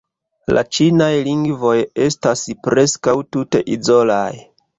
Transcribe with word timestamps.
La 0.57 0.61
ĉinaj 0.77 1.09
lingvoj 1.27 1.73
estas 2.07 2.43
preskaŭ 2.65 3.15
tute 3.37 3.63
izolaj. 3.79 4.27